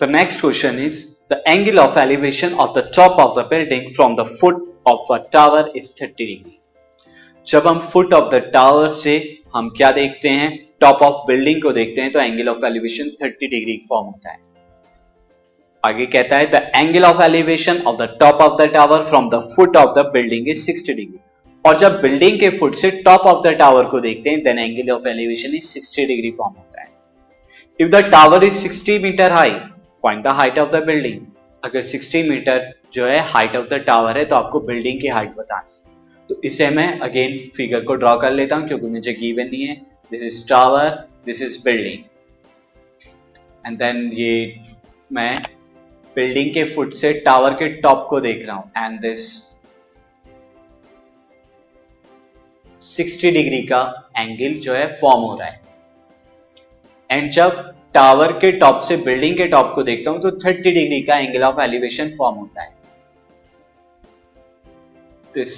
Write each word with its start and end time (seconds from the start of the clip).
The 0.00 0.06
next 0.06 0.42
question 0.42 0.78
is, 0.78 0.96
the 1.28 1.36
angle 1.48 1.78
of 1.80 1.96
elevation 1.96 2.52
of 2.54 2.74
the 2.74 2.82
top 2.90 3.18
of 3.18 3.34
the 3.34 3.44
building 3.44 3.94
from 3.94 4.14
the 4.14 4.26
foot 4.26 4.56
of 4.84 4.98
a 5.10 5.20
tower 5.30 5.70
is 5.74 5.88
30 6.00 6.26
degree. 6.30 6.58
जब 7.46 7.66
हम 7.66 7.78
foot 7.92 8.12
of 8.14 8.28
the 8.34 8.40
tower 8.54 8.88
से 8.88 9.14
हम 9.54 9.68
क्या 9.76 9.90
देखते 9.92 10.28
हैं? 10.28 10.50
Top 10.80 11.02
of 11.02 11.26
building 11.26 11.62
को 11.62 11.72
देखते 11.72 12.00
हैं 12.00 12.12
तो 12.12 12.20
angle 12.20 12.48
of 12.48 12.64
elevation 12.66 13.08
30 13.22 13.48
degree 13.50 13.76
form 13.88 14.06
होता 14.06 14.30
है। 14.30 14.38
आगे 15.84 16.06
कहता 16.06 16.36
है 16.36 16.50
the 16.50 16.60
angle 16.76 17.04
of 17.04 17.22
elevation 17.22 17.80
of 17.86 17.96
the 18.02 18.08
top 18.20 18.42
of 18.48 18.62
the 18.62 18.66
tower 18.74 19.02
from 19.04 19.28
the 19.30 19.40
foot 19.54 19.76
of 19.76 19.94
the 19.98 20.04
building 20.14 20.48
is 20.48 20.66
60 20.70 20.96
degree 20.96 21.18
और 21.64 21.78
जब 21.78 22.00
बिल्डिंग 22.02 22.38
के 22.40 22.50
फुट 22.58 22.74
से 22.82 22.90
टॉप 23.06 23.20
ऑफ़ 23.32 23.46
द 23.46 23.52
टावर 23.62 23.84
को 23.94 24.00
देखते 24.00 24.30
हैं 24.30 24.42
then 24.42 24.58
angle 24.58 24.90
of 24.96 25.08
elevation 25.08 25.54
is 25.56 25.72
60 25.78 26.06
degree 26.08 26.30
form 26.38 26.54
होता 26.54 26.82
है। 26.82 26.88
If 27.80 27.90
the 27.90 28.04
tower 28.12 28.44
is 28.44 28.66
60 28.66 28.98
metre 29.02 29.32
high 29.32 29.54
find 30.06 30.24
the 30.24 30.32
height 30.34 30.58
of 30.58 30.70
the 30.70 30.82
building 30.86 31.20
अगर 31.62 31.82
60 31.84 32.28
मीटर 32.28 32.72
जो 32.92 33.06
है 33.06 33.20
हाइट 33.28 33.56
ऑफ़ 33.56 33.66
द 33.68 33.82
टावर 33.86 34.18
है 34.18 34.24
तो 34.24 34.36
आपको 34.36 34.60
बिल्डिंग 34.66 35.00
की 35.00 35.08
हाइट 35.08 35.34
बतानी 35.36 35.74
तो 36.30 36.40
इसे 36.44 36.68
मैं 36.70 36.86
अगेन 37.00 37.38
फिगर 37.56 37.84
को 37.84 37.94
ड्रॉ 37.94 38.16
कर 38.18 38.32
लेता 38.32 38.56
हूँ, 38.56 38.66
क्योंकि 38.68 38.86
मुझे 38.86 39.12
गिवन 39.12 39.48
नहीं 39.50 39.66
है। 39.66 39.74
This 40.12 40.22
is 40.22 40.48
tower 40.48 40.88
this 41.26 41.42
is 41.42 41.58
building 41.64 42.02
and 43.64 43.78
then 43.78 44.10
ये 44.14 44.60
मैं 45.12 45.34
बिल्डिंग 46.16 46.52
के 46.54 46.64
फुट 46.74 46.94
से 46.94 47.12
टावर 47.20 47.54
के 47.54 47.68
टॉप 47.82 48.06
को 48.10 48.20
देख 48.20 48.46
रहा 48.46 48.56
हूँ। 48.56 48.70
एंड 48.76 49.00
दिस 49.00 49.28
60 52.82 53.32
डिग्री 53.32 53.62
का 53.62 53.82
एंगल 54.18 54.58
जो 54.60 54.74
है 54.74 54.86
फॉर्म 55.00 55.22
हो 55.22 55.36
रहा 55.38 55.48
है। 55.48 55.60
एंड 57.10 57.30
जब 57.30 57.75
टावर 57.96 58.32
के 58.40 58.50
टॉप 58.52 58.80
से 58.84 58.96
बिल्डिंग 59.04 59.36
के 59.36 59.46
टॉप 59.48 59.72
को 59.74 59.82
देखता 59.82 60.10
हूँ 60.10 60.20
तो 60.22 60.30
30 60.40 60.62
डिग्री 60.64 61.00
का 61.02 61.18
एंगल 61.18 61.42
ऑफ़ 61.44 61.60
एलिवेशन 61.60 62.08
फॉर्म 62.18 62.36
होता 62.36 62.62
है। 62.62 62.74
दिस 65.34 65.54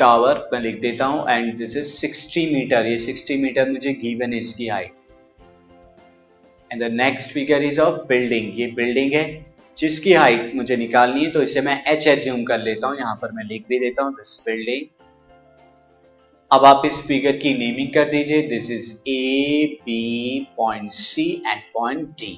टावर 0.00 0.48
मैं 0.52 0.60
लिख 0.60 0.80
देता 0.80 1.06
हूँ 1.06 1.24
एंड 1.30 1.56
दिस 1.58 1.76
इज़ 1.76 1.90
60 2.02 2.44
मीटर 2.52 2.86
ये 2.86 2.98
60 3.00 3.36
मीटर 3.42 3.70
मुझे 3.70 3.92
गिवन 4.02 4.32
है 4.32 4.38
इसकी 4.38 4.68
height 4.68 4.92
and 6.70 6.82
the 6.82 6.92
next 6.92 7.34
figure 7.34 7.62
is 7.64 7.80
of 7.80 8.00
building 8.08 8.60
ये 8.60 8.66
बिल्डिंग 8.76 9.12
है, 9.12 9.24
जिसकी 9.78 10.12
हाइट 10.14 10.54
मुझे 10.56 10.76
निकालनी 10.76 11.24
है 11.24 11.30
तो 11.30 11.42
इसे 11.42 11.60
मैं 11.62 11.82
एच 11.88 12.06
एज्यूम 12.08 12.44
कर 12.44 12.58
लेता 12.60 12.86
हूँ, 12.86 12.98
यहाँ 12.98 13.18
पर 13.22 13.32
मैं 13.32 13.44
लिख 13.44 13.64
भी 13.68 13.78
देता 13.78 14.02
हूँ 14.02 14.14
दिस 14.14 14.42
बिल्डिंग 14.46 14.86
अब 16.50 16.64
आप 16.64 16.82
इस 16.86 17.00
फिगर 17.08 17.36
की 17.36 17.52
नेमिंग 17.54 17.88
कर 17.94 18.08
दीजिए। 18.10 18.42
This 18.48 18.70
is 18.70 18.92
A 19.08 19.78
B 19.84 20.46
point 20.56 20.90
C 20.92 21.26
and 21.46 21.60
point 21.74 22.08
D 22.20 22.32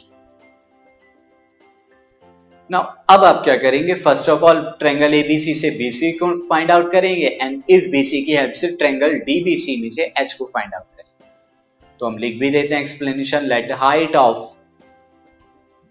now 2.70 2.82
अब 3.10 3.24
आप 3.24 3.42
क्या 3.44 3.56
करेंगे? 3.58 3.94
First 3.96 4.28
of 4.28 4.42
all 4.44 4.60
triangle 4.78 5.14
ABC 5.14 5.54
से 5.54 5.70
बीसी 5.78 6.12
को 6.18 6.30
फाइंड 6.48 6.70
आउट 6.70 6.90
करेंगे 6.92 7.26
एंड 7.42 7.62
इस 7.70 7.88
बीसी 7.90 8.22
की 8.24 8.36
हेल्प 8.36 8.52
से 8.54 8.68
ट्रेंगल 8.76 9.14
डीबीसी 9.20 9.80
में 9.82 9.88
से 9.90 10.12
एच 10.18 10.32
को 10.32 10.44
फाइंड 10.46 10.74
आउट 10.74 10.84
करेंगे। 10.86 11.26
तो 12.00 12.06
हम 12.06 12.18
लिख 12.18 12.38
भी 12.40 12.50
देते 12.50 12.74
हैं 12.74 12.80
explanation 12.80 13.46
let 13.46 13.72
height 13.78 14.16
of 14.16 14.38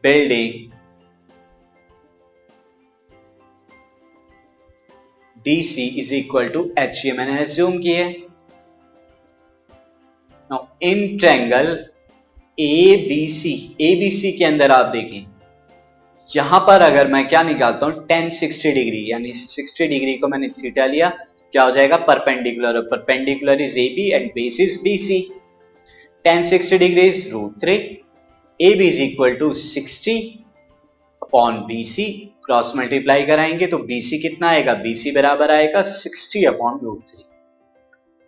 building 0.03 0.70
DC 5.45 5.87
is 5.99 6.13
equal 6.15 6.49
to 6.49 6.69
H 6.79 7.01
ये 7.05 7.11
मैंने 7.13 7.39
एज्यूम 7.41 7.77
किए 7.81 8.03
now 10.51 10.65
in 10.83 11.17
triangle 11.17 11.67
A 12.57 12.95
B 13.09 13.27
C 13.31 13.53
A 13.81 13.95
B 13.99 14.09
C 14.11 14.31
के 14.37 14.45
अंदर 14.45 14.71
आप 14.71 14.85
देखें, 14.93 15.25
यहाँ 16.29 16.59
पर 16.67 16.81
अगर 16.81 17.07
मैं 17.11 17.27
क्या 17.27 17.41
निकालता 17.43 17.85
हूँ 17.85 18.05
टेन 18.07 18.29
सिक्सटी 18.39 18.71
डिग्री 18.71 19.11
यानी 19.11 19.31
सिक्सटी 19.35 19.87
डिग्री 19.87 20.13
को 20.17 20.27
मैंने 20.27 20.49
थीटा 20.49 20.85
लिया, 20.85 21.09
क्या 21.53 21.63
हो 21.63 21.71
जाएगा? 21.71 21.97
Perpendicular 22.09 22.81
perpendicular 22.91 23.61
is 23.61 23.79
A 23.79 23.87
B 23.95 24.09
and 24.09 24.29
base 24.35 24.59
is 24.61 24.77
B 24.83 24.97
C 24.97 25.19
tan 26.25 26.43
sixty 26.49 26.77
degree 26.77 27.07
is 27.07 27.29
root 27.31 27.55
three 27.61 27.75
A 28.59 28.73
B 28.75 28.87
is 28.87 29.01
equal 29.01 29.35
to 29.35 29.53
sixty 29.55 30.17
upon 31.21 31.59
B 31.67 31.83
C 31.85 32.05
cross 32.51 32.71
multiply 32.75 33.23
कराएँगे 33.23 33.67
तो 33.67 33.77
B 33.79 33.99
C 34.01 34.17
कितना 34.19 34.47
आएगा? 34.49 34.73
बी 34.73 34.93
सी 34.95 35.11
बराबर 35.11 35.51
आएगा 35.51 35.81
sixty 35.81 36.43
upon 36.45 36.79
root 36.83 37.01
three 37.01 37.23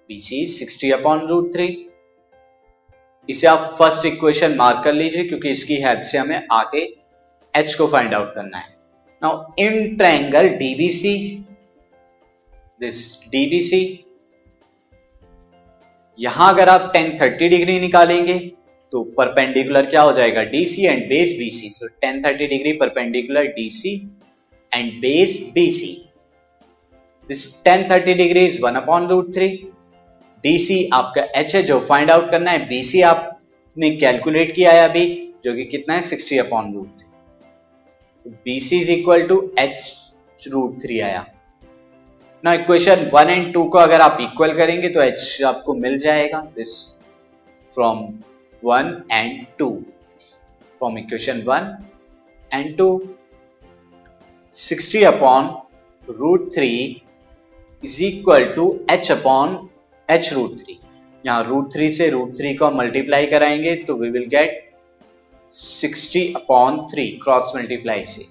BC 0.10 0.46
sixty 0.48 0.92
upon 0.92 1.26
root 1.28 1.52
three 1.54 1.66
इसे 3.30 3.48
आप 3.48 3.76
first 3.80 4.06
equation 4.06 4.56
mark 4.56 4.84
कर 4.84 4.94
लीजिए 4.94 5.24
क्योंकि 5.24 5.50
इसकी 5.50 5.76
हेल्प 5.82 6.02
से 6.02 6.18
हमें 6.18 6.48
आगे 6.52 6.82
एच 7.54 7.74
को 7.76 7.88
फाइंड 7.88 8.14
आउट 8.14 8.34
करना 8.36 8.58
है। 8.58 8.76
Now 9.22 9.44
in 9.60 9.96
triangle 9.98 10.48
DBC 10.56 11.16
this 12.82 13.04
DBC 13.32 13.84
यहाँ 16.20 16.54
अगर 16.54 16.70
आप 16.70 16.90
टेन 16.94 17.18
थर्टी 17.22 17.50
डिग्री 17.50 17.80
निकालेंगे 17.80 18.40
तो 18.94 19.04
परपेंडिकुलर 19.18 19.86
क्या 19.86 20.02
हो 20.02 20.12
जाएगा? 20.14 20.42
डीसी 20.46 20.86
एंड 20.86 21.04
बेस 21.10 21.30
बीसी 21.38 21.70
तो 21.80 21.88
tan 22.02 22.22
thirty 22.24 22.48
degree 22.48 22.74
perpendicular 22.78 23.46
DC 23.56 23.94
and 24.72 24.92
base 25.02 25.38
BC 25.54 25.92
this 27.30 27.46
tan 27.64 27.84
thirty 27.90 28.14
degree 28.14 28.46
is 28.46 28.62
one 28.62 28.76
upon 28.76 29.08
root 29.08 29.34
three 29.36 29.48
DC 30.44 30.78
आपका 30.94 31.22
एच 31.36 31.56
है, 31.56 31.62
जो 31.64 31.80
फाइंड 31.82 32.12
आउट 32.12 32.30
करना 32.32 32.52
है 32.52 32.68
बीसी 32.68 33.02
आपने 33.04 33.90
कैलकुलेट 33.98 34.52
किया 34.56 34.72
है 34.72 34.90
अभी, 34.90 35.06
जो 35.46 35.54
कि 35.56 35.64
कितना 35.66 35.96
है? 35.96 36.02
Sixty 36.04 36.38
upon 36.38 36.74
root 36.74 37.00
three 37.00 38.32
B 38.46 38.60
C 38.60 38.80
is 38.80 38.92
equal 38.92 39.28
to 39.28 39.38
H 39.60 40.48
root 40.48 40.82
three 40.84 41.00
आया. 41.02 41.26
ना 42.44 42.54
इक्वेशन 42.54 43.10
वन 43.14 43.30
एंड 43.30 43.54
टू 43.54 43.64
को 43.66 43.78
अगर 43.78 44.02
आप 44.02 44.18
इक्वल 44.22 44.54
करेंगे 44.56 44.90
तो 44.90 45.02
एच 45.02 45.42
आपको 45.46 45.74
मिल 45.76 45.98
जाएगा. 46.00 46.42
This 46.56 46.76
from 47.78 48.08
one 48.64 48.94
and 49.12 49.46
two 49.60 49.70
from 50.80 50.98
equation 50.98 51.42
one 51.48 51.76
and 52.52 52.76
two 52.78 52.88
sixty 54.54 55.04
upon 55.04 55.50
root 56.20 56.50
three 56.56 56.72
is 57.84 58.04
equal 58.04 58.46
to 58.56 58.68
H 58.92 59.12
upon 59.12 59.58
H 60.10 60.34
root 60.34 60.60
three 60.64 60.80
यहाँ 61.24 61.44
रूट 61.44 61.74
थ्री 61.74 61.90
से 61.96 62.10
रूट 62.10 62.38
थ्री 62.38 62.54
को 62.56 62.72
मल्टीप्लाई 62.72 63.26
कराएँगे 63.28 63.76
तो 63.88 63.96
we 63.98 64.10
will 64.10 64.26
get 64.30 64.62
60 65.52 66.34
upon 66.36 66.90
3 66.90 67.20
cross 67.20 67.54
multiply 67.54 68.04
say 68.04 68.26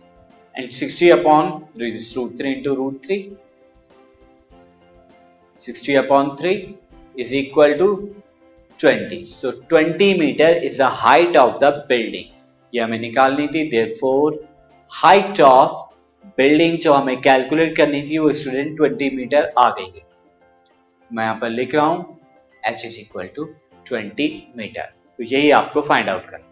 and 0.54 0.72
60 0.72 1.10
upon 1.10 1.68
this 1.76 2.16
root 2.16 2.36
3 2.36 2.52
into 2.54 2.74
root 2.74 3.04
3 3.06 3.36
60 5.58 5.94
upon 5.94 6.36
3 6.36 6.76
is 7.14 7.32
equal 7.32 7.74
to 7.76 7.88
20 8.84 9.24
so 9.26 9.50
20 9.70 10.06
meter 10.20 10.48
is 10.68 10.78
the 10.78 10.86
height 11.00 11.36
of 11.36 11.58
the 11.60 11.72
building 11.88 12.30
ये 12.72 12.80
हमें 12.82 12.98
निकालनी 12.98 13.46
थी 13.48 13.64
देर 13.70 13.94
four 14.00 14.38
height 14.90 15.40
of 15.40 15.80
building 16.38 16.78
जो 16.78 16.92
हमें 16.92 17.20
calculate 17.20 17.76
करनी 17.76 18.02
थी, 18.08 18.18
वो 18.18 18.32
स्टूडेंट 18.32 18.80
20 18.80 19.10
मीटर 19.16 19.52
आ 19.58 19.68
गई 19.70 19.92
है। 19.96 20.02
मैं 21.10 21.24
यहाँ 21.24 21.38
पर 21.40 21.50
लिख 21.50 21.74
रहा 21.74 21.84
हूँ 21.84 22.18
H 22.66 22.84
is 22.84 22.98
equal 23.00 23.28
to 23.36 23.44
20 23.92 24.30
metre 24.56 24.92
तो 25.18 25.24
यही 25.24 25.50
आपको 25.60 25.82
फाइंड 25.82 26.08
आउट 26.08 26.28
करना 26.30 26.51